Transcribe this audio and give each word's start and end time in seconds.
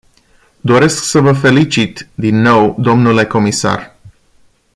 Doresc 0.61 1.03
să 1.03 1.19
vă 1.19 1.31
felicit, 1.33 2.07
din 2.15 2.35
nou, 2.35 2.75
dle 2.79 3.25
comisar. 3.25 3.95